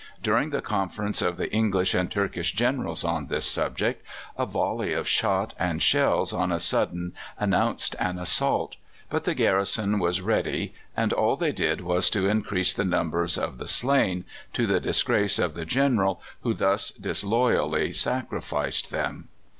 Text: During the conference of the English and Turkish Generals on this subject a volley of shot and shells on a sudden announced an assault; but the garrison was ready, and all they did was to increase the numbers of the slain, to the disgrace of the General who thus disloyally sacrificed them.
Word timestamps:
During 0.23 0.49
the 0.49 0.63
conference 0.63 1.21
of 1.21 1.37
the 1.37 1.53
English 1.53 1.93
and 1.93 2.09
Turkish 2.09 2.53
Generals 2.53 3.03
on 3.03 3.27
this 3.27 3.45
subject 3.45 4.03
a 4.35 4.47
volley 4.47 4.93
of 4.93 5.07
shot 5.07 5.53
and 5.59 5.79
shells 5.79 6.33
on 6.33 6.51
a 6.51 6.59
sudden 6.59 7.13
announced 7.37 7.95
an 7.99 8.17
assault; 8.17 8.77
but 9.11 9.25
the 9.25 9.35
garrison 9.35 9.99
was 9.99 10.19
ready, 10.19 10.73
and 10.97 11.13
all 11.13 11.35
they 11.35 11.51
did 11.51 11.81
was 11.81 12.09
to 12.09 12.27
increase 12.27 12.73
the 12.73 12.83
numbers 12.83 13.37
of 13.37 13.59
the 13.59 13.67
slain, 13.67 14.25
to 14.53 14.65
the 14.65 14.79
disgrace 14.79 15.37
of 15.37 15.53
the 15.53 15.65
General 15.65 16.19
who 16.41 16.55
thus 16.55 16.89
disloyally 16.89 17.93
sacrificed 17.93 18.89
them. 18.89 19.27